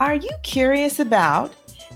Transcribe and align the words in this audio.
Are 0.00 0.14
you 0.14 0.30
curious 0.44 1.00
about, 1.00 1.52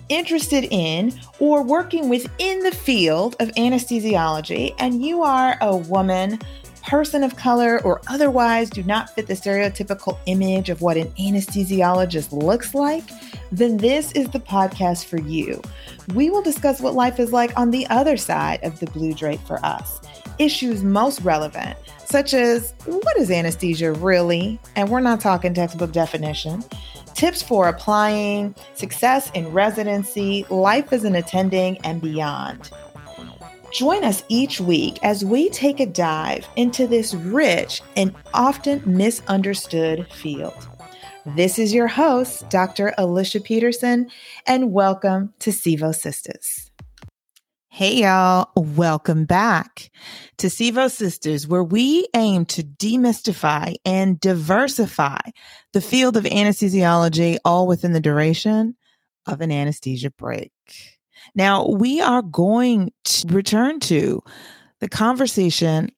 interested 0.08 0.64
in, 0.72 1.12
or 1.38 1.62
working 1.62 2.08
within 2.08 2.58
the 2.60 2.72
field 2.72 3.36
of 3.38 3.48
anesthesiology 3.50 4.75
and 4.80 5.04
you 5.04 5.22
are 5.22 5.56
a 5.61 5.77
woman? 5.77 6.41
person 6.83 7.23
of 7.23 7.37
color, 7.37 7.80
or 7.85 8.01
otherwise 8.09 8.69
do 8.69 8.83
not 8.83 9.09
fit 9.11 9.29
the 9.29 9.35
stereotypical 9.35 10.19
image 10.27 10.69
of 10.69 10.80
what 10.80 10.96
an 10.96 11.09
anesthesiologist 11.12 12.33
looks 12.33 12.75
like, 12.75 13.04
then 13.52 13.77
this 13.77 14.12
is 14.12 14.29
the 14.30 14.41
podcast 14.41 15.05
for 15.05 15.21
you. 15.21 15.62
We 16.14 16.29
will 16.29 16.43
discuss 16.43 16.80
what 16.80 16.95
life 16.95 17.21
is 17.21 17.32
like 17.32 17.57
on 17.57 17.71
the 17.71 17.87
other 17.87 18.16
side 18.16 18.64
of 18.64 18.80
the 18.80 18.87
blue 18.87 19.14
drape 19.14 19.41
for 19.46 19.64
us, 19.64 20.00
issues 20.39 20.82
most 20.82 21.21
relevant, 21.21 21.79
such 22.05 22.34
as 22.34 22.75
what 22.84 23.16
is 23.16 23.30
anesthesia 23.30 23.93
really? 23.93 24.59
And 24.75 24.89
we're 24.89 25.00
not 25.00 25.21
talking 25.21 25.55
textbook 25.55 25.93
definition. 25.93 26.64
Tips 27.23 27.41
for 27.41 27.68
applying, 27.68 28.52
success 28.75 29.31
in 29.31 29.53
residency, 29.53 30.44
life 30.50 30.93
as 30.93 31.04
an 31.04 31.14
attending, 31.14 31.79
and 31.85 32.03
beyond. 32.03 32.69
Join 33.72 34.03
us 34.03 34.25
each 34.28 34.61
week 34.61 34.98
as 35.05 35.25
we 35.25 35.48
take 35.50 35.78
a 35.78 35.86
dive 35.86 36.48
into 36.56 36.89
this 36.89 37.14
rich 37.14 37.81
and 37.97 38.12
often 38.34 38.83
misunderstood 38.84 40.12
field. 40.12 40.67
This 41.25 41.61
is 41.61 41.72
your 41.72 41.86
host, 41.86 42.50
Dr. 42.50 42.92
Alicia 42.98 43.39
Peterson, 43.39 44.11
and 44.48 44.73
welcome 44.73 45.33
to 45.39 45.50
Sevo 45.50 45.95
Sisters. 45.95 46.72
Hey, 47.75 48.03
y'all. 48.03 48.50
Welcome 48.55 49.25
back 49.25 49.91
to 50.36 50.48
Sevo 50.48 50.91
Sisters, 50.91 51.48
where 51.48 51.64
we 51.64 52.06
aim 52.14 52.45
to 52.45 52.62
demystify 52.62 53.77
and 53.86 54.20
diversify 54.20 55.20
the 55.72 55.81
field 55.81 56.19
of 56.19 56.25
anesthesiology, 56.25 57.39
all 57.47 57.67
within 57.67 57.95
the 57.95 58.00
duration 58.00 58.77
of 59.27 59.41
an 59.41 59.50
anesthesia 59.50 60.11
break. 60.11 60.53
Now, 61.34 61.67
we 61.67 62.03
are 62.03 62.20
going 62.20 62.93
to 63.05 63.28
return 63.28 63.81
to 63.81 64.23
the 64.81 64.89
conversation 64.91 65.89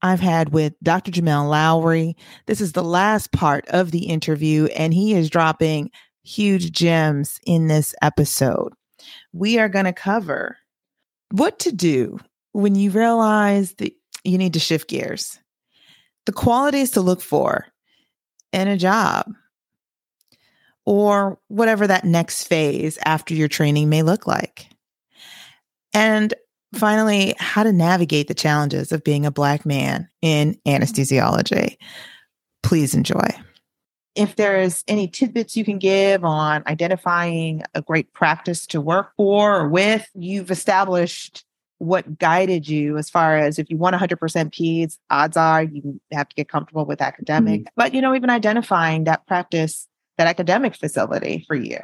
I've 0.00 0.20
had 0.20 0.54
with 0.54 0.72
Dr. 0.82 1.10
Jamel 1.10 1.50
Lowery. 1.50 2.16
This 2.46 2.62
is 2.62 2.72
the 2.72 2.82
last 2.82 3.30
part 3.30 3.68
of 3.68 3.90
the 3.90 4.06
interview, 4.06 4.68
and 4.74 4.94
he 4.94 5.12
is 5.12 5.28
dropping 5.28 5.90
huge 6.22 6.72
gems 6.72 7.40
in 7.46 7.68
this 7.68 7.94
episode. 8.00 8.72
We 9.34 9.58
are 9.58 9.68
going 9.68 9.84
to 9.84 9.92
cover 9.92 10.56
what 11.30 11.58
to 11.60 11.72
do 11.72 12.18
when 12.52 12.74
you 12.74 12.90
realize 12.90 13.74
that 13.74 13.94
you 14.24 14.38
need 14.38 14.54
to 14.54 14.60
shift 14.60 14.88
gears, 14.88 15.38
the 16.26 16.32
qualities 16.32 16.92
to 16.92 17.00
look 17.00 17.20
for 17.20 17.66
in 18.52 18.68
a 18.68 18.76
job, 18.76 19.32
or 20.86 21.38
whatever 21.48 21.86
that 21.86 22.04
next 22.04 22.44
phase 22.44 22.98
after 23.04 23.34
your 23.34 23.48
training 23.48 23.88
may 23.88 24.02
look 24.02 24.26
like. 24.26 24.68
And 25.92 26.34
finally, 26.74 27.34
how 27.38 27.62
to 27.62 27.72
navigate 27.72 28.28
the 28.28 28.34
challenges 28.34 28.92
of 28.92 29.04
being 29.04 29.24
a 29.26 29.30
Black 29.30 29.64
man 29.64 30.08
in 30.22 30.54
mm-hmm. 30.54 30.82
anesthesiology. 30.82 31.76
Please 32.62 32.94
enjoy. 32.94 33.28
If 34.14 34.36
there's 34.36 34.84
any 34.86 35.08
tidbits 35.08 35.56
you 35.56 35.64
can 35.64 35.78
give 35.78 36.24
on 36.24 36.62
identifying 36.66 37.62
a 37.74 37.82
great 37.82 38.12
practice 38.12 38.66
to 38.68 38.80
work 38.80 39.12
for 39.16 39.56
or 39.56 39.68
with, 39.68 40.06
you've 40.14 40.50
established 40.50 41.44
what 41.78 42.18
guided 42.18 42.68
you 42.68 42.96
as 42.96 43.10
far 43.10 43.36
as 43.36 43.58
if 43.58 43.68
you 43.68 43.76
want 43.76 43.96
100% 43.96 44.16
peds 44.18 44.96
odds 45.10 45.36
are 45.36 45.64
you 45.64 46.00
have 46.12 46.28
to 46.28 46.36
get 46.36 46.48
comfortable 46.48 46.86
with 46.86 47.02
academic 47.02 47.62
mm-hmm. 47.62 47.72
but 47.76 47.92
you 47.92 48.00
know 48.00 48.14
even 48.14 48.30
identifying 48.30 49.04
that 49.04 49.26
practice 49.26 49.88
that 50.18 50.26
academic 50.26 50.76
facility 50.76 51.44
for 51.46 51.56
you? 51.56 51.78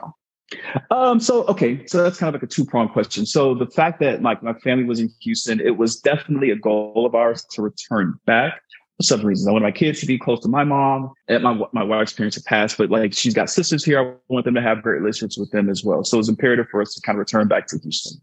Um, 0.90 1.20
so 1.20 1.44
okay, 1.44 1.86
so 1.86 2.02
that's 2.02 2.18
kind 2.18 2.34
of 2.34 2.40
like 2.40 2.50
a 2.50 2.52
two 2.52 2.64
pronged 2.64 2.90
question. 2.90 3.24
So 3.24 3.54
the 3.54 3.66
fact 3.66 4.00
that 4.00 4.20
like 4.22 4.42
my 4.42 4.52
family 4.54 4.84
was 4.84 4.98
in 4.98 5.08
Houston, 5.20 5.60
it 5.60 5.76
was 5.76 6.00
definitely 6.00 6.50
a 6.50 6.56
goal 6.56 7.06
of 7.06 7.14
ours 7.14 7.46
to 7.52 7.62
return 7.62 8.14
back 8.26 8.60
several 9.02 9.28
reasons. 9.28 9.48
I 9.48 9.52
want 9.52 9.64
my 9.64 9.70
kids 9.72 10.00
to 10.00 10.06
be 10.06 10.18
close 10.18 10.40
to 10.40 10.48
my 10.48 10.64
mom. 10.64 11.12
And 11.28 11.42
my 11.42 11.60
my 11.72 11.82
wife's 11.82 12.12
parents 12.12 12.36
have 12.36 12.44
passed, 12.44 12.78
but 12.78 12.90
like 12.90 13.12
she's 13.12 13.34
got 13.34 13.50
sisters 13.50 13.84
here. 13.84 14.00
I 14.00 14.14
want 14.32 14.44
them 14.44 14.54
to 14.54 14.62
have 14.62 14.82
great 14.82 15.00
relationships 15.00 15.38
with 15.38 15.50
them 15.50 15.68
as 15.68 15.84
well. 15.84 16.04
So 16.04 16.18
it's 16.18 16.28
imperative 16.28 16.66
for 16.70 16.82
us 16.82 16.94
to 16.94 17.00
kind 17.00 17.16
of 17.16 17.20
return 17.20 17.48
back 17.48 17.66
to 17.68 17.78
Houston. 17.78 18.20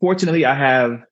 Fortunately, 0.00 0.44
I 0.44 0.54
have 0.54 1.02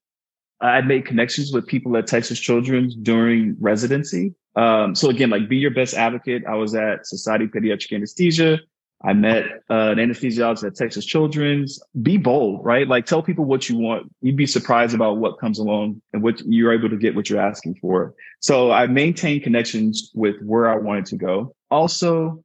I 0.60 0.80
made 0.80 1.06
connections 1.06 1.52
with 1.52 1.66
people 1.66 1.96
at 1.96 2.06
Texas 2.06 2.38
Children's 2.38 2.94
during 2.96 3.56
residency. 3.60 4.34
Um, 4.56 4.94
so 4.94 5.08
again, 5.08 5.30
like 5.30 5.48
be 5.48 5.56
your 5.56 5.70
best 5.70 5.94
advocate. 5.94 6.44
I 6.46 6.54
was 6.54 6.74
at 6.74 7.06
Society 7.06 7.44
of 7.44 7.52
Pediatric 7.52 7.94
Anesthesia. 7.94 8.58
I 9.04 9.12
met 9.12 9.44
uh, 9.70 9.92
an 9.92 9.98
anesthesiologist 9.98 10.66
at 10.66 10.74
Texas 10.74 11.04
Children's. 11.04 11.80
Be 12.02 12.16
bold, 12.16 12.64
right? 12.64 12.86
Like 12.88 13.06
tell 13.06 13.22
people 13.22 13.44
what 13.44 13.68
you 13.68 13.76
want. 13.76 14.12
You'd 14.20 14.36
be 14.36 14.46
surprised 14.46 14.94
about 14.94 15.18
what 15.18 15.38
comes 15.38 15.58
along 15.58 16.02
and 16.12 16.22
what 16.22 16.40
you're 16.40 16.72
able 16.72 16.88
to 16.90 16.96
get 16.96 17.14
what 17.14 17.30
you're 17.30 17.40
asking 17.40 17.76
for. 17.76 18.14
So 18.40 18.72
I 18.72 18.86
maintained 18.88 19.44
connections 19.44 20.10
with 20.14 20.36
where 20.42 20.68
I 20.68 20.76
wanted 20.76 21.06
to 21.06 21.16
go. 21.16 21.54
Also, 21.70 22.42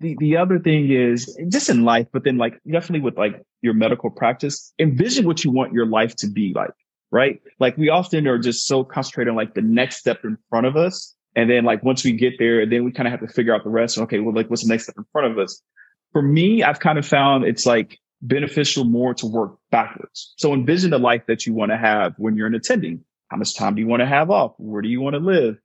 the, 0.00 0.16
the 0.18 0.36
other 0.36 0.58
thing 0.58 0.90
is 0.90 1.38
just 1.48 1.68
in 1.68 1.84
life, 1.84 2.06
but 2.12 2.24
then 2.24 2.38
like 2.38 2.58
definitely 2.68 3.00
with 3.00 3.16
like 3.16 3.40
your 3.62 3.74
medical 3.74 4.10
practice, 4.10 4.72
envision 4.80 5.26
what 5.26 5.44
you 5.44 5.52
want 5.52 5.72
your 5.72 5.86
life 5.86 6.14
to 6.16 6.28
be 6.28 6.52
like, 6.54 6.70
right? 7.12 7.40
Like 7.60 7.76
we 7.76 7.88
often 7.88 8.26
are 8.26 8.38
just 8.38 8.66
so 8.66 8.82
concentrated 8.82 9.30
on 9.30 9.36
like 9.36 9.54
the 9.54 9.62
next 9.62 9.98
step 9.98 10.24
in 10.24 10.38
front 10.50 10.66
of 10.66 10.76
us 10.76 11.14
and 11.38 11.48
then 11.48 11.62
like 11.62 11.84
once 11.84 12.02
we 12.02 12.10
get 12.10 12.36
there, 12.40 12.66
then 12.66 12.84
we 12.84 12.90
kind 12.90 13.06
of 13.06 13.12
have 13.12 13.20
to 13.20 13.32
figure 13.32 13.54
out 13.54 13.62
the 13.62 13.70
rest. 13.70 13.96
Okay, 13.96 14.18
well, 14.18 14.34
like 14.34 14.50
what's 14.50 14.64
the 14.64 14.68
next 14.68 14.82
step 14.82 14.96
in 14.98 15.04
front 15.12 15.30
of 15.30 15.38
us? 15.38 15.62
For 16.10 16.20
me, 16.20 16.64
I've 16.64 16.80
kind 16.80 16.98
of 16.98 17.06
found 17.06 17.44
it's 17.44 17.64
like 17.64 17.96
beneficial 18.20 18.82
more 18.82 19.14
to 19.14 19.26
work 19.26 19.56
backwards. 19.70 20.34
So 20.36 20.52
envision 20.52 20.90
the 20.90 20.98
life 20.98 21.22
that 21.28 21.46
you 21.46 21.54
want 21.54 21.70
to 21.70 21.76
have 21.76 22.14
when 22.18 22.36
you're 22.36 22.48
an 22.48 22.56
attending. 22.56 23.04
How 23.28 23.36
much 23.36 23.54
time 23.54 23.76
do 23.76 23.80
you 23.80 23.86
want 23.86 24.00
to 24.00 24.06
have 24.06 24.32
off? 24.32 24.54
Where 24.58 24.82
do 24.82 24.88
you 24.88 25.00
want 25.00 25.14
to 25.14 25.20
live? 25.20 25.58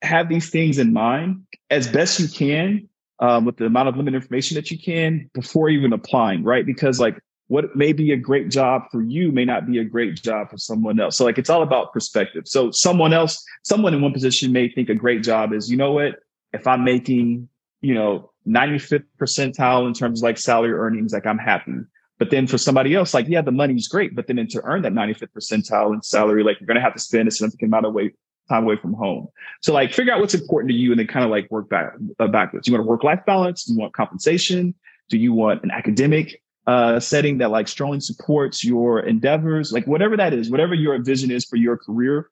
Have 0.00 0.28
these 0.28 0.48
things 0.48 0.78
in 0.78 0.92
mind 0.92 1.42
as 1.70 1.88
best 1.88 2.20
you 2.20 2.28
can 2.28 2.88
um, 3.18 3.46
with 3.46 3.56
the 3.56 3.66
amount 3.66 3.88
of 3.88 3.96
limited 3.96 4.14
information 4.14 4.54
that 4.54 4.70
you 4.70 4.78
can 4.78 5.28
before 5.34 5.68
even 5.68 5.92
applying, 5.92 6.44
right? 6.44 6.64
Because 6.64 7.00
like 7.00 7.18
what 7.50 7.74
may 7.74 7.92
be 7.92 8.12
a 8.12 8.16
great 8.16 8.48
job 8.48 8.84
for 8.92 9.02
you 9.02 9.32
may 9.32 9.44
not 9.44 9.66
be 9.66 9.78
a 9.78 9.84
great 9.84 10.14
job 10.14 10.48
for 10.48 10.56
someone 10.56 11.00
else. 11.00 11.16
So 11.16 11.24
like 11.24 11.36
it's 11.36 11.50
all 11.50 11.64
about 11.64 11.92
perspective. 11.92 12.44
So 12.46 12.70
someone 12.70 13.12
else, 13.12 13.44
someone 13.64 13.92
in 13.92 14.00
one 14.00 14.12
position 14.12 14.52
may 14.52 14.68
think 14.68 14.88
a 14.88 14.94
great 14.94 15.24
job 15.24 15.52
is, 15.52 15.68
you 15.68 15.76
know 15.76 15.90
what, 15.90 16.20
if 16.52 16.68
I'm 16.68 16.84
making, 16.84 17.48
you 17.80 17.92
know, 17.92 18.30
95th 18.46 19.02
percentile 19.20 19.88
in 19.88 19.94
terms 19.94 20.20
of 20.20 20.22
like 20.22 20.38
salary 20.38 20.72
earnings, 20.72 21.12
like 21.12 21.26
I'm 21.26 21.38
happy. 21.38 21.72
But 22.20 22.30
then 22.30 22.46
for 22.46 22.56
somebody 22.56 22.94
else, 22.94 23.14
like, 23.14 23.26
yeah, 23.26 23.42
the 23.42 23.50
money's 23.50 23.88
great. 23.88 24.14
But 24.14 24.28
then 24.28 24.46
to 24.46 24.62
earn 24.62 24.82
that 24.82 24.92
95th 24.92 25.32
percentile 25.36 25.92
in 25.92 26.02
salary, 26.02 26.44
like 26.44 26.60
you're 26.60 26.68
going 26.68 26.76
to 26.76 26.80
have 26.80 26.94
to 26.94 27.00
spend 27.00 27.26
a 27.26 27.32
significant 27.32 27.70
amount 27.70 27.84
of 27.84 27.94
way, 27.94 28.14
time 28.48 28.62
away 28.62 28.76
from 28.76 28.92
home. 28.92 29.26
So 29.60 29.72
like 29.72 29.92
figure 29.92 30.12
out 30.12 30.20
what's 30.20 30.34
important 30.34 30.70
to 30.70 30.76
you 30.76 30.92
and 30.92 31.00
then 31.00 31.08
kind 31.08 31.24
of 31.24 31.32
like 31.32 31.50
work 31.50 31.68
back 31.68 31.94
uh, 32.20 32.28
backwards. 32.28 32.68
You 32.68 32.74
want 32.74 32.86
a 32.86 32.88
work 32.88 33.02
life 33.02 33.22
balance? 33.26 33.68
You 33.68 33.76
want 33.76 33.92
compensation? 33.92 34.76
Do 35.08 35.18
you 35.18 35.32
want 35.32 35.64
an 35.64 35.72
academic 35.72 36.40
uh, 36.66 37.00
setting 37.00 37.38
that 37.38 37.50
like 37.50 37.68
strongly 37.68 38.00
supports 38.00 38.64
your 38.64 39.00
endeavors, 39.00 39.72
like 39.72 39.86
whatever 39.86 40.16
that 40.16 40.32
is, 40.32 40.50
whatever 40.50 40.74
your 40.74 40.98
vision 41.02 41.30
is 41.30 41.44
for 41.44 41.56
your 41.56 41.76
career, 41.76 42.30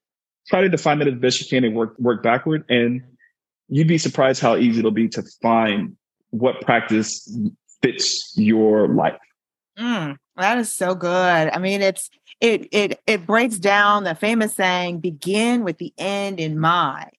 try 0.48 0.60
to 0.60 0.68
define 0.68 0.98
that 0.98 1.08
as 1.08 1.14
best 1.14 1.40
you 1.40 1.48
can 1.48 1.64
and 1.64 1.74
work 1.74 1.98
work 1.98 2.22
backward. 2.22 2.64
And 2.68 3.02
you'd 3.68 3.88
be 3.88 3.98
surprised 3.98 4.40
how 4.40 4.56
easy 4.56 4.80
it'll 4.80 4.90
be 4.90 5.08
to 5.08 5.22
find 5.42 5.96
what 6.30 6.60
practice 6.60 7.30
fits 7.82 8.32
your 8.36 8.88
life. 8.88 9.18
Mm, 9.78 10.16
that 10.36 10.58
is 10.58 10.72
so 10.72 10.94
good. 10.94 11.10
I 11.10 11.58
mean, 11.58 11.82
it's 11.82 12.10
it 12.40 12.68
it 12.72 13.00
it 13.06 13.26
breaks 13.26 13.58
down 13.58 14.04
the 14.04 14.14
famous 14.14 14.54
saying, 14.54 15.00
begin 15.00 15.64
with 15.64 15.78
the 15.78 15.92
end 15.98 16.40
in 16.40 16.58
mind. 16.58 17.10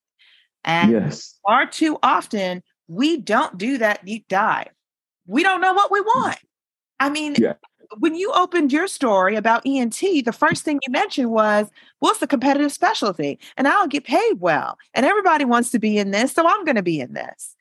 And 0.63 0.91
yes. 0.91 1.39
far 1.45 1.65
too 1.65 1.97
often 2.03 2.61
we 2.87 3.17
don't 3.17 3.57
do 3.57 3.77
that 3.77 4.03
deep 4.03 4.27
dive. 4.27 4.69
We 5.25 5.43
don't 5.43 5.61
know 5.61 5.73
what 5.73 5.91
we 5.91 6.01
want. 6.01 6.37
I 6.99 7.09
mean, 7.09 7.35
yeah. 7.37 7.53
when 7.97 8.15
you 8.15 8.31
opened 8.33 8.71
your 8.71 8.87
story 8.87 9.35
about 9.35 9.65
ENT, 9.65 9.99
the 9.99 10.35
first 10.37 10.63
thing 10.63 10.79
you 10.85 10.91
mentioned 10.91 11.31
was, 11.31 11.67
what's 11.99 12.19
the 12.19 12.27
competitive 12.27 12.71
specialty? 12.71 13.39
And 13.57 13.67
I'll 13.67 13.87
get 13.87 14.03
paid 14.03 14.39
well. 14.39 14.77
And 14.93 15.05
everybody 15.05 15.45
wants 15.45 15.71
to 15.71 15.79
be 15.79 15.97
in 15.97 16.11
this, 16.11 16.33
so 16.33 16.47
I'm 16.47 16.65
going 16.65 16.75
to 16.75 16.83
be 16.83 16.99
in 16.99 17.13
this. 17.13 17.55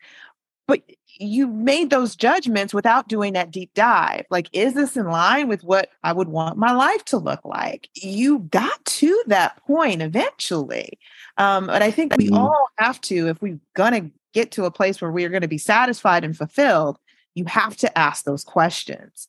But 0.67 0.83
you 1.19 1.49
made 1.49 1.91
those 1.91 2.15
judgments 2.15 2.73
without 2.73 3.09
doing 3.09 3.33
that 3.33 3.51
deep 3.51 3.73
dive. 3.75 4.25
Like, 4.31 4.49
is 4.53 4.75
this 4.75 4.97
in 4.97 5.07
line 5.07 5.49
with 5.49 5.65
what 5.65 5.91
I 6.05 6.13
would 6.13 6.29
want 6.29 6.59
my 6.59 6.73
life 6.73 7.05
to 7.07 7.19
look 7.19 7.45
like? 7.45 7.89
You 7.95 8.41
got 8.51 8.85
to 8.85 9.23
that 9.27 9.57
point 9.67 10.03
eventually. 10.03 10.99
Um, 11.37 11.67
but 11.67 11.83
I 11.83 11.91
think 11.91 12.17
we 12.17 12.27
mm-hmm. 12.27 12.37
all 12.37 12.69
have 12.79 13.01
to, 13.03 13.29
if 13.29 13.41
we're 13.43 13.59
going 13.75 13.93
to 13.93 14.11
get 14.33 14.53
to 14.53 14.65
a 14.65 14.71
place 14.71 15.01
where 15.01 15.11
we're 15.11 15.31
going 15.31 15.43
to 15.43 15.49
be 15.49 15.59
satisfied 15.59 16.25
and 16.25 16.37
fulfilled, 16.37 16.99
you 17.39 17.45
have 17.45 17.77
to 17.77 17.99
ask 17.99 18.25
those 18.25 18.43
questions. 18.43 19.29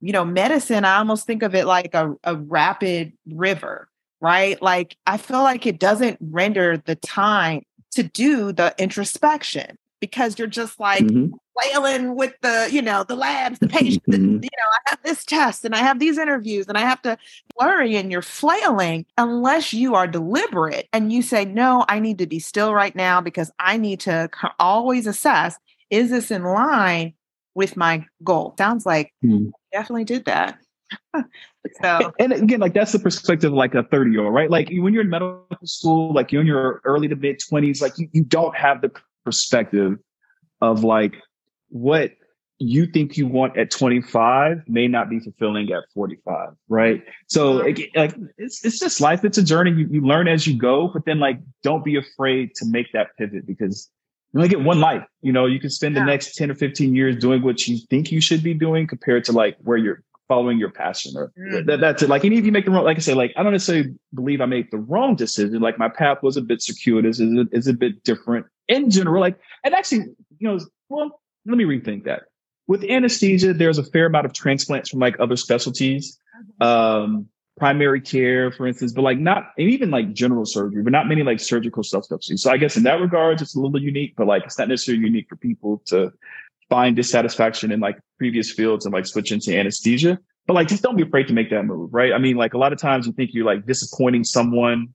You 0.00 0.12
know, 0.12 0.24
medicine, 0.24 0.84
I 0.84 0.96
almost 0.96 1.26
think 1.26 1.42
of 1.42 1.54
it 1.54 1.66
like 1.66 1.94
a, 1.94 2.14
a 2.24 2.34
rapid 2.36 3.12
river, 3.26 3.88
right? 4.20 4.60
Like 4.60 4.96
I 5.06 5.16
feel 5.16 5.42
like 5.42 5.66
it 5.66 5.78
doesn't 5.78 6.18
render 6.20 6.76
the 6.76 6.96
time 6.96 7.62
to 7.92 8.02
do 8.02 8.52
the 8.52 8.74
introspection 8.76 9.78
because 10.00 10.38
you're 10.38 10.48
just 10.48 10.78
like, 10.78 11.04
mm-hmm. 11.04 11.32
flailing 11.54 12.16
with 12.16 12.34
the, 12.42 12.68
you 12.70 12.82
know, 12.82 13.04
the 13.04 13.14
labs, 13.14 13.58
the 13.60 13.68
patient, 13.68 14.02
mm-hmm. 14.06 14.42
you 14.42 14.50
know, 14.58 14.70
I 14.86 14.90
have 14.90 14.98
this 15.04 15.24
test 15.24 15.64
and 15.64 15.74
I 15.74 15.78
have 15.78 16.00
these 16.00 16.18
interviews 16.18 16.66
and 16.68 16.76
I 16.76 16.82
have 16.82 17.00
to 17.02 17.16
flurry 17.56 17.96
and 17.96 18.10
you're 18.12 18.20
flailing 18.20 19.06
unless 19.16 19.72
you 19.72 19.94
are 19.94 20.06
deliberate 20.06 20.88
and 20.92 21.12
you 21.12 21.22
say, 21.22 21.44
no, 21.46 21.86
I 21.88 22.00
need 22.00 22.18
to 22.18 22.26
be 22.26 22.40
still 22.40 22.74
right 22.74 22.94
now 22.94 23.22
because 23.22 23.50
I 23.58 23.78
need 23.78 24.00
to 24.00 24.28
always 24.58 25.06
assess, 25.06 25.56
is 25.88 26.10
this 26.10 26.30
in 26.30 26.42
line 26.42 27.14
with 27.54 27.76
my 27.76 28.04
goal? 28.22 28.54
Sounds 28.58 28.86
like 28.86 29.12
mm-hmm. 29.24 29.50
definitely 29.72 30.04
did 30.04 30.24
that. 30.26 30.58
so 31.82 32.12
and 32.18 32.32
again, 32.32 32.60
like 32.60 32.74
that's 32.74 32.92
the 32.92 32.98
perspective 32.98 33.52
of 33.52 33.56
like 33.56 33.74
a 33.74 33.82
30 33.84 34.10
year 34.12 34.24
old, 34.24 34.34
right? 34.34 34.50
Like 34.50 34.68
when 34.70 34.92
you're 34.92 35.02
in 35.02 35.10
medical 35.10 35.46
school, 35.64 36.12
like 36.12 36.32
you're 36.32 36.42
in 36.42 36.46
your 36.46 36.80
early 36.84 37.08
to 37.08 37.16
mid 37.16 37.40
20s, 37.40 37.80
like 37.80 37.98
you, 37.98 38.08
you 38.12 38.24
don't 38.24 38.56
have 38.56 38.82
the 38.82 38.92
perspective 39.24 39.98
of 40.60 40.84
like 40.84 41.14
what 41.68 42.12
you 42.58 42.86
think 42.86 43.16
you 43.16 43.26
want 43.26 43.56
at 43.58 43.70
25 43.70 44.62
may 44.68 44.86
not 44.86 45.10
be 45.10 45.18
fulfilling 45.18 45.72
at 45.72 45.82
45 45.92 46.50
right 46.68 47.02
so 47.26 47.52
like, 47.52 47.90
like 47.96 48.14
it's, 48.38 48.64
it's 48.64 48.78
just 48.78 49.00
life 49.00 49.24
it's 49.24 49.38
a 49.38 49.42
journey 49.42 49.72
you, 49.72 49.88
you 49.90 50.00
learn 50.00 50.28
as 50.28 50.46
you 50.46 50.56
go 50.56 50.88
but 50.88 51.04
then 51.04 51.18
like 51.18 51.40
don't 51.62 51.84
be 51.84 51.96
afraid 51.96 52.54
to 52.54 52.66
make 52.66 52.86
that 52.92 53.08
pivot 53.18 53.46
because 53.46 53.90
you 54.34 54.40
only 54.40 54.48
get 54.48 54.62
one 54.62 54.80
life 54.80 55.04
you 55.22 55.32
know 55.32 55.46
you 55.46 55.58
can 55.58 55.70
spend 55.70 55.94
yeah. 55.94 56.02
the 56.02 56.06
next 56.06 56.34
10 56.34 56.50
or 56.50 56.54
15 56.54 56.94
years 56.94 57.16
doing 57.16 57.42
what 57.42 57.66
you 57.66 57.78
think 57.88 58.12
you 58.12 58.20
should 58.20 58.42
be 58.42 58.54
doing 58.54 58.86
compared 58.86 59.24
to 59.24 59.32
like 59.32 59.56
where 59.60 59.78
you're 59.78 60.02
following 60.28 60.58
your 60.58 60.70
passion 60.70 61.12
or 61.16 61.32
mm. 61.38 61.66
that, 61.66 61.80
that's 61.80 62.02
it 62.02 62.08
like 62.08 62.24
any 62.24 62.38
of 62.38 62.44
you 62.46 62.52
make 62.52 62.64
the 62.64 62.70
wrong 62.70 62.84
like 62.84 62.96
i 62.96 63.00
say 63.00 63.14
like 63.14 63.32
i 63.36 63.42
don't 63.42 63.52
necessarily 63.52 63.94
believe 64.14 64.40
i 64.40 64.46
made 64.46 64.70
the 64.70 64.78
wrong 64.78 65.14
decision 65.14 65.60
like 65.60 65.78
my 65.78 65.88
path 65.88 66.18
was 66.22 66.36
a 66.36 66.42
bit 66.42 66.60
circuitous 66.60 67.20
is 67.20 67.32
a, 67.32 67.46
is 67.52 67.66
a 67.66 67.74
bit 67.74 68.02
different 68.04 68.46
in 68.68 68.90
general 68.90 69.20
like 69.20 69.38
and 69.64 69.74
actually 69.74 70.04
you 70.38 70.48
know 70.48 70.58
well 70.88 71.20
let 71.46 71.56
me 71.56 71.64
rethink 71.64 72.04
that. 72.04 72.24
With 72.66 72.84
anesthesia, 72.84 73.52
there's 73.52 73.78
a 73.78 73.84
fair 73.84 74.06
amount 74.06 74.26
of 74.26 74.32
transplants 74.32 74.88
from 74.88 75.00
like 75.00 75.16
other 75.20 75.36
specialties, 75.36 76.18
um, 76.60 77.28
primary 77.56 78.00
care, 78.00 78.50
for 78.50 78.66
instance, 78.66 78.92
but 78.92 79.02
like 79.02 79.18
not, 79.18 79.52
and 79.58 79.70
even 79.70 79.90
like 79.90 80.12
general 80.12 80.44
surgery, 80.44 80.82
but 80.82 80.92
not 80.92 81.06
many 81.06 81.22
like 81.22 81.40
surgical 81.40 81.82
subspecialties. 81.82 82.40
So 82.40 82.50
I 82.50 82.56
guess 82.56 82.76
in 82.76 82.82
that 82.84 83.00
regard, 83.00 83.40
it's 83.40 83.54
a 83.54 83.60
little 83.60 83.80
unique, 83.80 84.14
but 84.16 84.26
like 84.26 84.44
it's 84.44 84.58
not 84.58 84.68
necessarily 84.68 85.04
unique 85.04 85.28
for 85.28 85.36
people 85.36 85.82
to 85.86 86.12
find 86.68 86.96
dissatisfaction 86.96 87.70
in 87.70 87.80
like 87.80 87.98
previous 88.18 88.50
fields 88.50 88.84
and 88.84 88.92
like 88.92 89.06
switch 89.06 89.30
into 89.30 89.56
anesthesia. 89.56 90.18
But 90.46 90.54
like, 90.54 90.68
just 90.68 90.82
don't 90.82 90.96
be 90.96 91.02
afraid 91.02 91.28
to 91.28 91.32
make 91.32 91.50
that 91.50 91.64
move, 91.64 91.94
right? 91.94 92.12
I 92.12 92.18
mean, 92.18 92.36
like 92.36 92.54
a 92.54 92.58
lot 92.58 92.72
of 92.72 92.78
times 92.78 93.06
you 93.06 93.12
think 93.12 93.30
you're 93.32 93.46
like 93.46 93.66
disappointing 93.66 94.24
someone. 94.24 94.94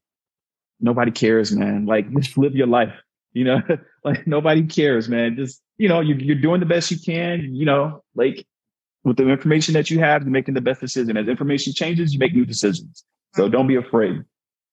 Nobody 0.79 1.11
cares, 1.11 1.51
man. 1.51 1.85
Like 1.85 2.11
just 2.19 2.37
live 2.37 2.55
your 2.55 2.67
life. 2.67 2.93
You 3.33 3.45
know, 3.45 3.61
like 4.03 4.27
nobody 4.27 4.63
cares, 4.65 5.07
man. 5.07 5.35
Just 5.37 5.61
you 5.77 5.87
know, 5.87 6.01
you're, 6.01 6.19
you're 6.19 6.35
doing 6.35 6.59
the 6.59 6.65
best 6.65 6.91
you 6.91 6.97
can, 6.99 7.55
you 7.55 7.65
know, 7.65 8.03
like 8.13 8.45
with 9.03 9.17
the 9.17 9.29
information 9.29 9.73
that 9.73 9.89
you 9.89 9.99
have, 9.99 10.23
you're 10.23 10.31
making 10.31 10.53
the 10.53 10.61
best 10.61 10.81
decision. 10.81 11.17
As 11.17 11.27
information 11.27 11.73
changes, 11.73 12.13
you 12.13 12.19
make 12.19 12.33
new 12.33 12.45
decisions. 12.45 13.03
So 13.35 13.47
don't 13.47 13.67
be 13.67 13.75
afraid. 13.75 14.23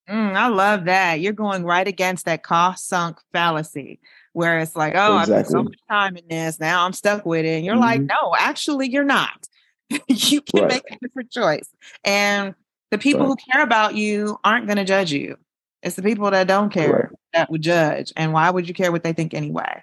Mm, 0.08 0.36
I 0.36 0.48
love 0.48 0.84
that. 0.84 1.20
You're 1.20 1.32
going 1.32 1.64
right 1.64 1.86
against 1.86 2.26
that 2.26 2.42
cost 2.42 2.88
sunk 2.88 3.18
fallacy 3.32 3.98
where 4.32 4.58
it's 4.60 4.76
like, 4.76 4.94
oh, 4.94 5.18
exactly. 5.18 5.34
I 5.34 5.42
put 5.42 5.50
so 5.50 5.62
much 5.64 5.78
time 5.90 6.16
in 6.16 6.28
this. 6.28 6.60
Now 6.60 6.84
I'm 6.84 6.92
stuck 6.92 7.26
with 7.26 7.44
it. 7.44 7.56
And 7.56 7.64
you're 7.64 7.74
mm-hmm. 7.74 7.82
like, 7.82 8.00
no, 8.02 8.34
actually, 8.38 8.88
you're 8.88 9.04
not. 9.04 9.46
you 10.08 10.40
can 10.42 10.62
right. 10.62 10.72
make 10.72 10.84
a 10.90 10.98
different 11.00 11.30
choice. 11.30 11.68
And 12.04 12.54
the 12.90 12.98
people 12.98 13.22
right. 13.22 13.28
who 13.28 13.52
care 13.52 13.62
about 13.62 13.94
you 13.94 14.38
aren't 14.44 14.66
going 14.66 14.76
to 14.76 14.84
judge 14.84 15.12
you. 15.12 15.36
It's 15.82 15.96
the 15.96 16.02
people 16.02 16.30
that 16.30 16.46
don't 16.46 16.70
care 16.70 16.92
right. 16.92 17.18
that 17.32 17.50
would 17.50 17.62
judge. 17.62 18.12
And 18.16 18.32
why 18.32 18.50
would 18.50 18.68
you 18.68 18.74
care 18.74 18.92
what 18.92 19.02
they 19.02 19.12
think 19.12 19.34
anyway? 19.34 19.82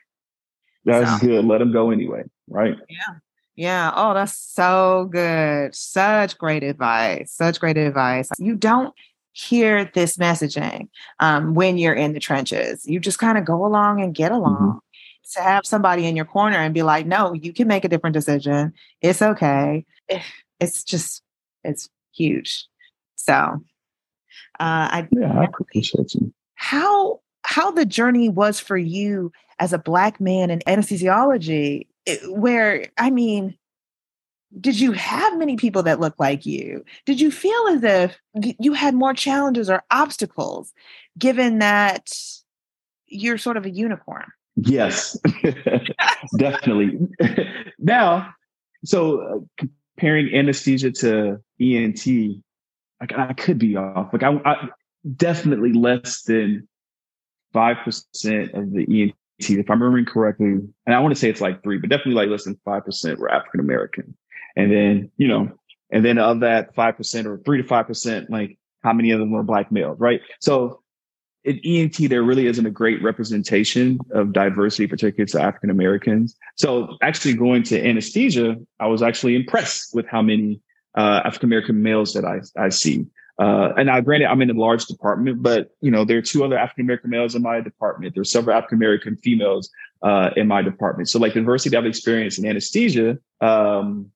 That's 0.86 1.22
so. 1.22 1.28
good. 1.28 1.45
Let 1.45 1.60
them 1.60 1.72
go 1.72 1.92
anyway. 1.92 2.24
Right. 2.50 2.75
Yeah. 2.90 3.16
Yeah. 3.55 3.91
Oh, 3.95 4.13
that's 4.13 4.38
so 4.38 5.09
good. 5.11 5.75
Such 5.75 6.38
great 6.38 6.63
advice. 6.63 7.31
Such 7.31 7.59
great 7.59 7.77
advice. 7.77 8.29
You 8.39 8.55
don't 8.55 8.94
hear 9.31 9.85
this 9.94 10.17
messaging 10.17 10.89
um, 11.19 11.53
when 11.53 11.77
you're 11.77 11.94
in 11.94 12.13
the 12.13 12.19
trenches. 12.19 12.85
You 12.85 13.00
just 13.00 13.19
kind 13.19 13.38
of 13.38 13.45
go 13.45 13.65
along 13.65 14.01
and 14.01 14.13
get 14.13 14.31
along. 14.31 14.57
Mm-hmm. 14.57 14.77
To 15.35 15.41
have 15.41 15.65
somebody 15.65 16.05
in 16.05 16.15
your 16.15 16.25
corner 16.25 16.57
and 16.57 16.73
be 16.73 16.83
like, 16.83 17.07
no, 17.07 17.33
you 17.33 17.53
can 17.53 17.67
make 17.67 17.85
a 17.85 17.88
different 17.88 18.13
decision. 18.13 18.73
It's 19.01 19.21
okay. 19.21 19.85
Eh, 20.09 20.21
it's 20.59 20.83
just, 20.83 21.23
it's 21.63 21.89
huge. 22.13 22.67
So, 23.15 23.33
uh, 24.59 24.89
I 24.91 25.07
yeah, 25.11 25.39
I 25.39 25.45
appreciate 25.45 26.13
you. 26.13 26.33
How 26.56 27.21
how 27.44 27.71
the 27.71 27.85
journey 27.85 28.29
was 28.29 28.59
for 28.59 28.77
you 28.77 29.31
as 29.59 29.73
a 29.73 29.77
black 29.77 30.19
man 30.19 30.49
in 30.49 30.59
anesthesiology 30.59 31.88
where 32.27 32.88
i 32.97 33.09
mean 33.09 33.57
did 34.59 34.79
you 34.79 34.91
have 34.91 35.38
many 35.38 35.55
people 35.55 35.81
that 35.81 36.00
looked 36.00 36.19
like 36.19 36.45
you? 36.45 36.85
Did 37.07 37.19
you 37.19 37.31
feel 37.31 37.67
as 37.69 37.83
if 37.83 38.19
you 38.59 38.73
had 38.73 38.94
more 38.94 39.15
challenges 39.15 39.67
or 39.67 39.81
obstacles 39.89 40.73
given 41.17 41.57
that 41.57 42.11
you're 43.07 43.39
sort 43.39 43.57
of 43.57 43.65
a 43.65 43.71
unicorn? 43.71 44.27
Yes. 44.55 45.17
Definitely. 46.38 47.00
Now 47.79 48.33
so 48.85 49.21
uh, 49.21 49.65
comparing 49.97 50.33
anesthesia 50.33 50.91
to 50.91 51.39
ent 51.59 52.06
like 52.99 53.13
i 53.17 53.33
could 53.33 53.57
be 53.57 53.75
off. 53.75 54.13
Like 54.13 54.23
I, 54.23 54.39
I 54.45 54.69
definitely 55.17 55.73
less 55.73 56.21
than 56.23 56.67
5% 57.53 58.53
of 58.53 58.71
the 58.71 59.03
ENT, 59.03 59.15
if 59.50 59.69
I'm 59.69 59.81
remembering 59.81 60.06
correctly, 60.06 60.60
and 60.86 60.95
I 60.95 61.00
want 61.00 61.13
to 61.13 61.19
say 61.19 61.30
it's 61.30 61.42
like 61.42 61.63
three, 61.63 61.78
but 61.78 61.90
definitely 61.90 62.13
like 62.13 62.30
less 62.30 62.45
than 62.45 62.60
5% 62.66 63.18
were 63.18 63.31
African 63.31 63.60
American. 63.60 64.16
And 64.56 64.72
then, 64.72 65.12
you 65.18 65.28
know, 65.28 65.51
and 65.92 66.04
then 66.04 66.18
of 66.18 66.40
that 66.42 66.75
5% 66.75 67.25
or 67.25 67.38
three 67.40 67.62
to 67.62 67.68
5%, 67.68 68.30
like 68.30 68.57
how 68.84 68.94
many 68.94 69.12
of 69.12 69.19
them 69.19 69.31
were 69.31 69.44
black 69.44 69.72
males, 69.72 70.00
right? 70.00 70.22
So 70.40 70.81
in 71.44 71.60
ENT, 71.66 72.10
there 72.10 72.24
really 72.24 72.48
isn't 72.48 72.66
a 72.66 72.72
great 72.72 73.01
representation 73.04 74.00
of 74.12 74.34
diversity, 74.34 74.88
particularly 74.88 75.30
to 75.31 75.42
African 75.42 75.69
Americans. 75.69 76.36
So 76.56 76.98
actually 77.01 77.34
going 77.34 77.63
to 77.63 77.86
anesthesia, 77.86 78.56
I 78.80 78.88
was 78.88 79.01
actually 79.01 79.36
impressed 79.36 79.94
with 79.94 80.07
how 80.07 80.22
many 80.22 80.62
uh, 80.98 81.22
African 81.25 81.50
American 81.50 81.84
males 81.84 82.13
that 82.13 82.25
I, 82.25 82.40
I 82.57 82.69
see. 82.69 83.06
Uh, 83.39 83.74
and 83.77 83.88
now, 83.88 84.00
granted, 84.00 84.27
I'm 84.27 84.41
in 84.41 84.50
a 84.50 84.53
large 84.53 84.85
department, 84.85 85.41
but 85.41 85.71
you 85.81 85.89
know 85.89 86.06
there 86.06 86.18
are 86.18 86.21
two 86.21 86.44
other 86.44 86.57
African 86.57 86.85
American 86.85 87.09
males 87.09 87.33
in 87.33 87.41
my 87.41 87.62
department. 87.62 88.13
There's 88.13 88.31
several 88.31 88.56
African 88.56 88.77
American 88.77 89.18
females 89.18 89.71
uh, 90.03 90.30
in 90.35 90.47
my 90.47 90.62
department. 90.62 91.09
So, 91.09 91.18
like 91.18 91.33
the 91.33 91.39
diversity 91.39 91.75
I've 91.75 91.85
experienced 91.85 92.38
in 92.38 92.45
anesthesia, 92.45 93.18
um, 93.41 94.12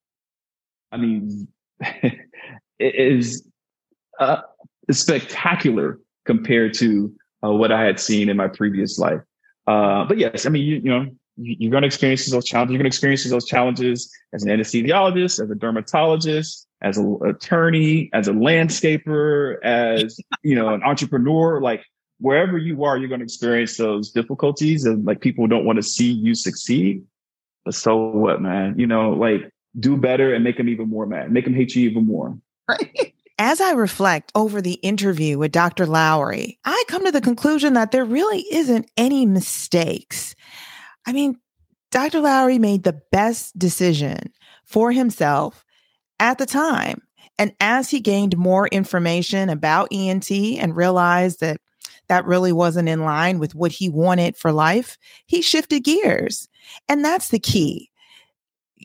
I 0.92 0.98
mean, 0.98 1.48
is 2.80 3.48
uh, 4.20 4.42
spectacular 4.92 6.00
compared 6.26 6.76
to 6.76 7.14
uh, 7.44 7.52
what 7.52 7.72
I 7.72 7.84
had 7.84 8.00
seen 8.00 8.30
in 8.30 8.38
my 8.38 8.48
previous 8.48 9.00
life. 9.00 9.22
Uh, 9.66 10.06
but 10.06 10.18
yes, 10.18 10.46
I 10.46 10.50
mean, 10.50 10.64
you, 10.64 10.76
you 10.78 10.90
know, 10.90 11.08
you're 11.38 11.72
going 11.72 11.82
to 11.82 11.88
experience 11.88 12.26
those 12.30 12.46
challenges. 12.46 12.74
You're 12.74 12.80
going 12.80 12.92
to 12.92 12.96
experience 12.96 13.30
those 13.30 13.46
challenges 13.46 14.12
as 14.34 14.44
an 14.44 14.50
anesthesiologist, 14.50 15.44
as 15.44 15.50
a 15.50 15.56
dermatologist, 15.56 16.67
as 16.82 16.98
an 16.98 17.20
attorney, 17.26 18.10
as 18.14 18.28
a 18.28 18.34
landscaper, 18.34 19.64
as 19.64 20.20
you 20.44 20.56
know, 20.56 20.74
an 20.74 20.84
entrepreneur. 20.84 21.62
Like 21.62 21.84
wherever 22.20 22.58
you 22.58 22.84
are, 22.84 22.98
you're 22.98 23.10
going 23.10 23.20
to 23.20 23.26
experience 23.26 23.78
those 23.78 24.12
difficulties, 24.12 24.86
and 24.86 25.06
like 25.06 25.22
people 25.22 25.48
don't 25.48 25.66
want 25.66 25.78
to 25.78 25.84
see 25.84 26.12
you 26.12 26.36
succeed. 26.36 27.04
But 27.66 27.76
so 27.76 27.98
what, 27.98 28.42
man? 28.42 28.78
You 28.78 28.88
know, 28.88 29.12
like 29.12 29.52
do 29.80 29.98
better 29.98 30.34
and 30.34 30.44
make 30.44 30.58
them 30.58 30.70
even 30.70 30.90
more 30.90 31.06
mad. 31.06 31.32
Make 31.32 31.46
them 31.46 31.54
hate 31.54 31.76
you 31.76 31.90
even 31.90 32.06
more. 32.06 32.38
As 33.40 33.62
I 33.62 33.74
reflect 33.74 34.32
over 34.34 34.62
the 34.62 34.74
interview 34.76 35.38
with 35.38 35.52
Dr. 35.52 35.86
Lowery, 35.86 36.58
I 36.66 36.84
come 36.88 37.06
to 37.06 37.12
the 37.12 37.22
conclusion 37.22 37.74
that 37.74 37.92
there 37.92 38.06
really 38.06 38.44
isn't 38.52 38.90
any 38.98 39.28
mistakes. 39.28 40.34
I 41.06 41.14
mean, 41.14 41.40
Dr. 41.92 42.20
Lowery 42.20 42.58
made 42.58 42.84
the 42.84 43.00
best 43.12 43.58
decision 43.58 44.34
for 44.66 44.92
himself 44.92 45.64
at 46.20 46.38
the 46.38 46.46
time. 46.46 47.02
And 47.40 47.54
as 47.60 47.90
he 47.90 48.00
gained 48.00 48.38
more 48.38 48.68
information 48.68 49.50
about 49.50 49.90
ENT 49.92 50.32
and 50.32 50.76
realized 50.76 51.40
that 51.42 51.62
that 52.08 52.26
really 52.26 52.52
wasn't 52.52 52.90
in 52.90 53.04
line 53.04 53.38
with 53.38 53.54
what 53.54 53.72
he 53.72 53.90
wanted 53.90 54.38
for 54.38 54.52
life, 54.52 54.98
he 55.26 55.42
shifted 55.42 55.84
gears. 55.84 56.48
And 56.88 57.04
that's 57.04 57.30
the 57.30 57.40
key. 57.40 57.90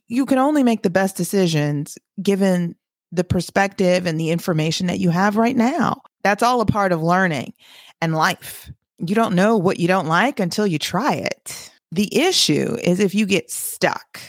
You 0.09 0.27
can 0.27 0.39
only 0.39 0.63
make 0.63 0.83
the 0.83 0.91
best 0.91 1.17
decisions 1.17 1.97
given 2.21 2.75
the 3.13 3.25
perspective 3.25 4.07
and 4.07 4.19
the 4.19 4.31
information 4.31 4.87
that 4.87 4.99
you 4.99 5.11
have 5.11 5.37
right 5.37 5.57
now. 5.57 6.03
That's 6.25 6.43
all 6.43 6.61
a 6.61 6.67
part 6.67 6.93
of 6.93 7.03
learning 7.03 7.53
and 8.01 8.15
life. 8.15 8.71
You 8.99 9.15
don't 9.15 9.35
know 9.35 9.57
what 9.57 9.79
you 9.79 9.89
don't 9.89 10.07
like 10.07 10.41
until 10.41 10.67
you 10.67 10.79
try 10.79 11.15
it. 11.15 11.71
The 11.91 12.15
issue 12.17 12.77
is 12.83 13.01
if 13.01 13.15
you 13.15 13.27
get 13.27 13.51
stuck 13.51 14.21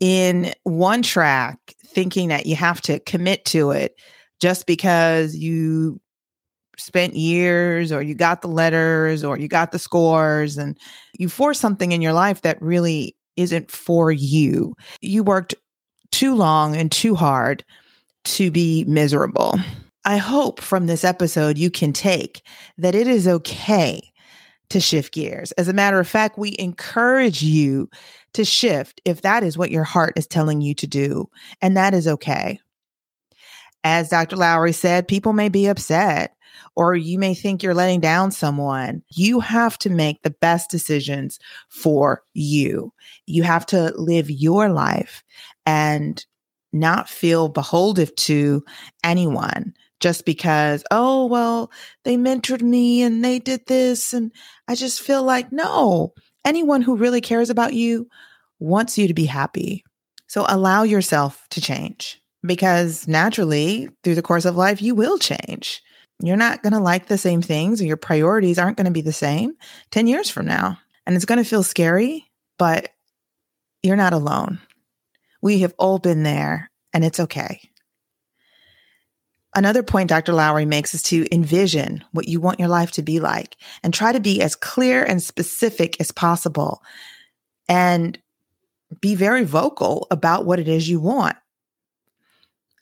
in 0.00 0.52
one 0.64 1.02
track, 1.02 1.75
thinking 1.96 2.28
that 2.28 2.44
you 2.44 2.54
have 2.54 2.82
to 2.82 3.00
commit 3.00 3.42
to 3.46 3.70
it 3.70 3.98
just 4.38 4.66
because 4.66 5.34
you 5.34 5.98
spent 6.76 7.14
years 7.14 7.90
or 7.90 8.02
you 8.02 8.14
got 8.14 8.42
the 8.42 8.48
letters 8.48 9.24
or 9.24 9.38
you 9.38 9.48
got 9.48 9.72
the 9.72 9.78
scores 9.78 10.58
and 10.58 10.76
you 11.18 11.26
force 11.26 11.58
something 11.58 11.92
in 11.92 12.02
your 12.02 12.12
life 12.12 12.42
that 12.42 12.60
really 12.60 13.16
isn't 13.38 13.70
for 13.70 14.12
you. 14.12 14.74
You 15.00 15.22
worked 15.22 15.54
too 16.12 16.34
long 16.34 16.76
and 16.76 16.92
too 16.92 17.14
hard 17.14 17.64
to 18.26 18.50
be 18.50 18.84
miserable. 18.84 19.58
I 20.04 20.18
hope 20.18 20.60
from 20.60 20.88
this 20.88 21.02
episode 21.02 21.56
you 21.56 21.70
can 21.70 21.94
take 21.94 22.42
that 22.76 22.94
it 22.94 23.08
is 23.08 23.26
okay 23.26 24.02
to 24.70 24.80
shift 24.80 25.12
gears. 25.12 25.52
As 25.52 25.68
a 25.68 25.72
matter 25.72 25.98
of 25.98 26.08
fact, 26.08 26.38
we 26.38 26.56
encourage 26.58 27.42
you 27.42 27.88
to 28.34 28.44
shift 28.44 29.00
if 29.04 29.22
that 29.22 29.42
is 29.42 29.56
what 29.56 29.70
your 29.70 29.84
heart 29.84 30.14
is 30.16 30.26
telling 30.26 30.60
you 30.60 30.74
to 30.74 30.86
do, 30.86 31.28
and 31.62 31.76
that 31.76 31.94
is 31.94 32.06
okay. 32.08 32.60
As 33.84 34.08
Dr. 34.08 34.36
Lowery 34.36 34.72
said, 34.72 35.06
people 35.06 35.32
may 35.32 35.48
be 35.48 35.66
upset 35.66 36.36
or 36.74 36.94
you 36.94 37.18
may 37.18 37.34
think 37.34 37.62
you're 37.62 37.74
letting 37.74 38.00
down 38.00 38.30
someone. 38.30 39.02
You 39.10 39.40
have 39.40 39.78
to 39.78 39.90
make 39.90 40.22
the 40.22 40.30
best 40.30 40.70
decisions 40.70 41.38
for 41.68 42.22
you. 42.34 42.92
You 43.26 43.42
have 43.44 43.64
to 43.66 43.92
live 43.96 44.30
your 44.30 44.68
life 44.70 45.22
and 45.64 46.24
not 46.72 47.08
feel 47.08 47.48
beholden 47.48 48.08
to 48.16 48.64
anyone 49.04 49.74
just 50.00 50.24
because, 50.24 50.84
oh, 50.90 51.26
well, 51.26 51.70
they 52.04 52.16
mentored 52.16 52.62
me 52.62 53.02
and 53.02 53.24
they 53.24 53.38
did 53.38 53.66
this. 53.66 54.12
And 54.12 54.32
I 54.68 54.74
just 54.74 55.00
feel 55.00 55.22
like, 55.22 55.52
no, 55.52 56.12
anyone 56.44 56.82
who 56.82 56.96
really 56.96 57.20
cares 57.20 57.50
about 57.50 57.74
you 57.74 58.08
wants 58.58 58.98
you 58.98 59.08
to 59.08 59.14
be 59.14 59.26
happy. 59.26 59.84
So 60.26 60.44
allow 60.48 60.82
yourself 60.82 61.46
to 61.50 61.60
change 61.60 62.20
because 62.44 63.06
naturally, 63.08 63.88
through 64.02 64.14
the 64.16 64.22
course 64.22 64.44
of 64.44 64.56
life, 64.56 64.82
you 64.82 64.94
will 64.94 65.18
change. 65.18 65.82
You're 66.22 66.36
not 66.36 66.62
going 66.62 66.72
to 66.72 66.80
like 66.80 67.06
the 67.06 67.18
same 67.18 67.42
things, 67.42 67.80
or 67.80 67.84
your 67.84 67.96
priorities 67.96 68.58
aren't 68.58 68.76
going 68.76 68.86
to 68.86 68.90
be 68.90 69.02
the 69.02 69.12
same 69.12 69.52
10 69.90 70.06
years 70.06 70.30
from 70.30 70.46
now. 70.46 70.78
And 71.06 71.14
it's 71.14 71.26
going 71.26 71.42
to 71.42 71.48
feel 71.48 71.62
scary, 71.62 72.26
but 72.58 72.88
you're 73.82 73.96
not 73.96 74.14
alone. 74.14 74.58
We 75.42 75.60
have 75.60 75.74
all 75.78 75.98
been 75.98 76.22
there, 76.22 76.70
and 76.92 77.04
it's 77.04 77.20
okay. 77.20 77.60
Another 79.56 79.82
point 79.82 80.10
Dr. 80.10 80.34
Lowery 80.34 80.66
makes 80.66 80.94
is 80.94 81.02
to 81.04 81.26
envision 81.32 82.04
what 82.12 82.28
you 82.28 82.40
want 82.40 82.60
your 82.60 82.68
life 82.68 82.92
to 82.92 83.02
be 83.02 83.20
like 83.20 83.56
and 83.82 83.92
try 83.92 84.12
to 84.12 84.20
be 84.20 84.42
as 84.42 84.54
clear 84.54 85.02
and 85.02 85.22
specific 85.22 85.98
as 85.98 86.12
possible 86.12 86.82
and 87.68 88.18
be 89.00 89.14
very 89.14 89.44
vocal 89.44 90.06
about 90.10 90.44
what 90.44 90.60
it 90.60 90.68
is 90.68 90.88
you 90.88 91.00
want. 91.00 91.36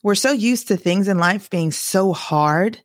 We're 0.03 0.17
so 0.17 0.33
used 0.33 0.69
to 0.69 0.77
things 0.77 1.07
in 1.07 1.17
life 1.17 1.49
being 1.49 1.71
so 1.71 2.13
hard 2.13 2.83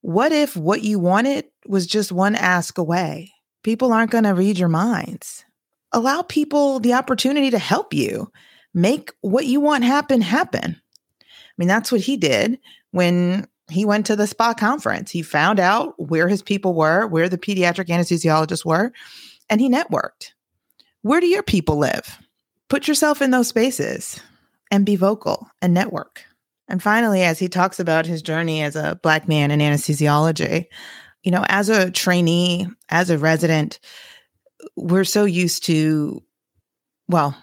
what 0.00 0.32
if 0.32 0.56
what 0.56 0.82
you 0.82 0.98
wanted 0.98 1.46
was 1.66 1.86
just 1.86 2.12
one 2.12 2.34
ask 2.36 2.78
away? 2.78 3.32
People 3.64 3.92
aren't 3.92 4.12
going 4.12 4.24
to 4.24 4.34
read 4.34 4.58
your 4.58 4.68
minds. 4.68 5.44
Allow 5.92 6.22
people 6.22 6.78
the 6.78 6.94
opportunity 6.94 7.50
to 7.50 7.58
help 7.58 7.92
you 7.92 8.30
make 8.72 9.12
what 9.20 9.46
you 9.46 9.60
want 9.60 9.84
happen 9.84 10.20
happen. 10.20 10.80
I 11.20 11.24
mean, 11.56 11.68
that's 11.68 11.90
what 11.90 12.02
he 12.02 12.16
did 12.16 12.58
when 12.90 13.46
he 13.70 13.84
went 13.84 14.06
to 14.06 14.16
the 14.16 14.26
spa 14.26 14.54
conference. 14.54 15.10
He 15.10 15.22
found 15.22 15.60
out 15.60 15.94
where 15.98 16.28
his 16.28 16.42
people 16.42 16.74
were, 16.74 17.06
where 17.06 17.28
the 17.28 17.38
pediatric 17.38 17.88
anesthesiologists 17.88 18.64
were, 18.64 18.92
and 19.50 19.60
he 19.60 19.68
networked. 19.68 20.32
Where 21.02 21.20
do 21.20 21.26
your 21.26 21.42
people 21.42 21.76
live? 21.76 22.18
Put 22.68 22.88
yourself 22.88 23.22
in 23.22 23.30
those 23.30 23.48
spaces 23.48 24.20
and 24.70 24.84
be 24.84 24.96
vocal 24.96 25.48
and 25.62 25.72
network. 25.72 26.24
And 26.68 26.82
finally, 26.82 27.22
as 27.22 27.38
he 27.38 27.48
talks 27.48 27.80
about 27.80 28.04
his 28.04 28.20
journey 28.20 28.62
as 28.62 28.76
a 28.76 28.98
Black 29.02 29.26
man 29.26 29.50
in 29.50 29.60
anesthesiology, 29.60 30.66
you 31.22 31.30
know, 31.30 31.44
as 31.48 31.68
a 31.68 31.90
trainee, 31.90 32.66
as 32.90 33.10
a 33.10 33.18
resident, 33.18 33.80
we're 34.76 35.04
so 35.04 35.24
used 35.24 35.64
to, 35.64 36.22
well, 37.08 37.36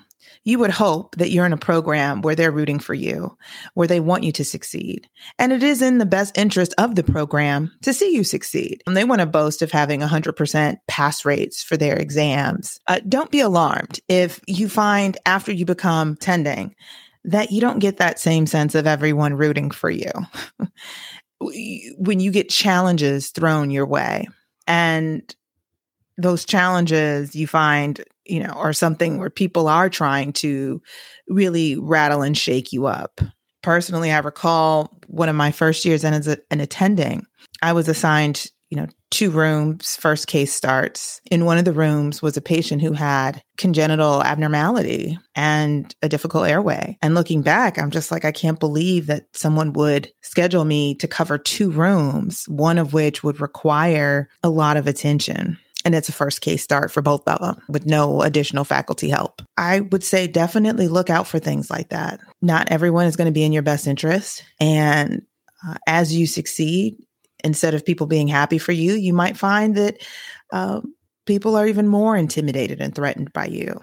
you 0.46 0.60
would 0.60 0.72
hope 0.72 1.16
that 1.16 1.32
you're 1.32 1.46
in 1.46 1.54
a 1.54 1.58
program 1.58 2.22
where 2.22 2.36
they're 2.36 2.52
rooting 2.52 2.80
for 2.80 2.94
you, 2.94 3.36
where 3.74 3.88
they 3.88 4.00
want 4.00 4.24
you 4.24 4.32
to 4.32 4.46
succeed. 4.46 5.10
And 5.40 5.52
it 5.52 5.64
is 5.64 5.82
in 5.82 5.98
the 5.98 6.06
best 6.06 6.38
interest 6.38 6.74
of 6.78 6.96
the 6.96 7.04
program 7.04 7.72
to 7.82 7.94
see 7.94 8.16
you 8.16 8.24
succeed. 8.24 8.82
And 8.86 8.96
they 8.96 9.04
want 9.04 9.22
to 9.22 9.26
boast 9.26 9.64
of 9.64 9.72
having 9.72 10.02
100% 10.02 10.78
pass 10.88 11.26
rates 11.26 11.64
for 11.64 11.76
their 11.76 11.98
exams. 11.98 12.80
Uh, 12.88 13.00
don't 13.10 13.32
be 13.32 13.40
alarmed 13.40 14.00
if 14.08 14.40
you 14.48 14.70
find 14.70 15.18
after 15.26 15.52
you 15.52 15.66
become 15.66 16.16
tending 16.16 16.76
that 17.24 17.52
you 17.52 17.60
don't 17.60 17.80
get 17.80 17.98
that 17.98 18.20
same 18.20 18.46
sense 18.46 18.76
of 18.76 18.86
everyone 18.86 19.34
rooting 19.34 19.72
for 19.72 19.90
you 19.90 20.12
when 21.98 22.20
you 22.20 22.30
get 22.30 22.50
challenges 22.50 23.30
thrown 23.30 23.72
your 23.72 23.88
way 23.88 24.28
and 24.68 25.36
those 26.20 26.46
challenges 26.46 27.36
you 27.36 27.48
find 27.48 28.04
you 28.26 28.40
know 28.40 28.54
or 28.56 28.74
something 28.74 29.18
where 29.18 29.30
people 29.30 29.68
are 29.68 29.90
trying 29.90 30.34
to 30.34 30.82
really 31.28 31.78
rattle 31.78 32.22
and 32.22 32.38
shake 32.38 32.72
you 32.72 32.86
up 32.86 33.22
personally 33.64 34.12
i 34.12 34.20
recall 34.20 34.98
one 35.08 35.30
of 35.30 35.36
my 35.36 35.52
first 35.52 35.86
years 35.86 36.04
as 36.04 36.28
an 36.28 36.60
attending 36.60 37.26
i 37.62 37.74
was 37.74 37.88
assigned 37.88 38.52
you 38.70 38.78
know, 38.78 38.88
two 39.12 39.30
rooms, 39.30 39.96
first 39.96 40.28
case 40.28 40.54
starts. 40.54 41.22
In 41.30 41.46
one 41.46 41.58
of 41.58 41.66
the 41.66 41.74
rooms 41.74 42.22
was 42.22 42.36
a 42.36 42.42
patient 42.42 42.82
who 42.82 42.94
had 42.94 43.42
congenital 43.58 44.24
abnormality 44.24 45.18
and 45.36 45.96
a 46.02 46.10
difficult 46.10 46.48
airway. 46.48 46.98
And 47.02 47.16
looking 47.16 47.42
back, 47.42 47.78
I'm 47.78 47.92
just 47.92 48.12
like, 48.12 48.26
I 48.26 48.32
can't 48.32 48.60
believe 48.60 49.06
that 49.08 49.28
someone 49.34 49.74
would 49.74 50.12
schedule 50.24 50.66
me 50.66 50.96
to 50.96 51.08
cover 51.08 51.38
two 51.38 51.72
rooms, 51.72 52.46
one 52.48 52.78
of 52.78 52.94
which 52.94 53.24
would 53.24 53.40
require 53.40 54.30
a 54.44 54.50
lot 54.50 54.78
of 54.78 54.88
attention. 54.88 55.58
And 55.86 55.94
it's 55.94 56.10
a 56.10 56.14
first 56.14 56.42
case 56.42 56.64
start 56.64 56.92
for 56.92 57.04
both 57.04 57.22
of 57.28 57.40
them 57.40 57.64
with 57.70 57.86
no 57.86 58.24
additional 58.24 58.64
faculty 58.66 59.08
help. 59.08 59.44
I 59.56 59.82
would 59.82 60.04
say 60.04 60.26
definitely 60.28 60.88
look 60.88 61.12
out 61.12 61.28
for 61.28 61.38
things 61.38 61.70
like 61.70 61.90
that. 61.90 62.20
Not 62.42 62.72
everyone 62.72 63.06
is 63.06 63.16
going 63.16 63.28
to 63.28 63.32
be 63.32 63.44
in 63.44 63.54
your 63.54 63.62
best 63.62 63.86
interest. 63.86 64.44
And 64.60 65.22
uh, 65.66 65.76
as 65.88 66.14
you 66.16 66.26
succeed, 66.26 66.98
instead 67.44 67.76
of 67.76 67.86
people 67.86 68.08
being 68.08 68.28
happy 68.28 68.58
for 68.58 68.72
you, 68.72 68.94
you 68.94 69.14
might 69.14 69.38
find 69.38 69.76
that 69.76 70.04
uh, 70.52 70.82
people 71.28 71.56
are 71.56 71.68
even 71.68 71.88
more 71.88 72.18
intimidated 72.18 72.82
and 72.82 72.94
threatened 72.94 73.32
by 73.32 73.46
you. 73.46 73.80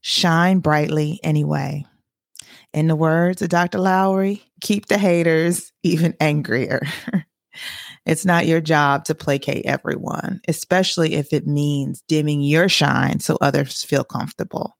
Shine 0.00 0.60
brightly 0.60 1.18
anyway. 1.24 1.84
In 2.72 2.86
the 2.86 2.96
words 2.96 3.42
of 3.42 3.48
Dr. 3.48 3.78
Lowery, 3.78 4.44
keep 4.60 4.86
the 4.86 4.98
haters 4.98 5.72
even 5.82 6.14
angrier. 6.20 6.82
it's 8.08 8.24
not 8.24 8.46
your 8.46 8.60
job 8.62 9.04
to 9.04 9.14
placate 9.14 9.66
everyone, 9.66 10.40
especially 10.48 11.14
if 11.14 11.32
it 11.32 11.46
means 11.46 12.02
dimming 12.08 12.40
your 12.40 12.68
shine 12.68 13.20
so 13.20 13.36
others 13.40 13.84
feel 13.84 14.02
comfortable. 14.02 14.78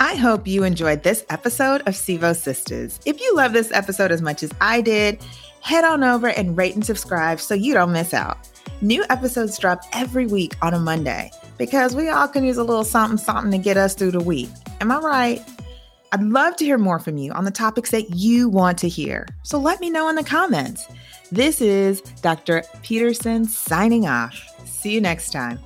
I 0.00 0.16
hope 0.16 0.48
you 0.48 0.64
enjoyed 0.64 1.04
this 1.04 1.24
episode 1.30 1.82
of 1.82 1.94
Sevo 1.94 2.36
Sisters. 2.36 2.98
If 3.06 3.20
you 3.20 3.36
love 3.36 3.52
this 3.52 3.70
episode 3.70 4.10
as 4.10 4.20
much 4.20 4.42
as 4.42 4.50
I 4.60 4.80
did, 4.80 5.24
head 5.60 5.84
on 5.84 6.02
over 6.02 6.26
and 6.26 6.56
rate 6.56 6.74
and 6.74 6.84
subscribe 6.84 7.38
so 7.38 7.54
you 7.54 7.72
don't 7.72 7.92
miss 7.92 8.12
out. 8.12 8.36
New 8.80 9.04
episodes 9.08 9.56
drop 9.56 9.82
every 9.92 10.26
week 10.26 10.54
on 10.60 10.74
a 10.74 10.80
Monday 10.80 11.30
because 11.56 11.94
we 11.94 12.08
all 12.08 12.26
can 12.26 12.44
use 12.44 12.56
a 12.56 12.64
little 12.64 12.82
something 12.82 13.16
something 13.16 13.52
to 13.52 13.58
get 13.58 13.76
us 13.76 13.94
through 13.94 14.10
the 14.10 14.20
week. 14.20 14.50
Am 14.80 14.90
I 14.90 14.98
right? 14.98 15.40
I'd 16.10 16.22
love 16.22 16.56
to 16.56 16.64
hear 16.64 16.78
more 16.78 16.98
from 16.98 17.16
you 17.16 17.30
on 17.32 17.44
the 17.44 17.52
topics 17.52 17.92
that 17.92 18.16
you 18.16 18.48
want 18.48 18.76
to 18.78 18.88
hear. 18.88 19.28
So 19.44 19.58
let 19.58 19.80
me 19.80 19.88
know 19.88 20.08
in 20.08 20.16
the 20.16 20.24
comments. 20.24 20.86
This 21.32 21.62
is 21.62 22.02
Dr. 22.20 22.62
Peterson 22.82 23.46
signing 23.46 24.06
off. 24.06 24.38
See 24.66 24.92
you 24.92 25.00
next 25.00 25.30
time. 25.30 25.58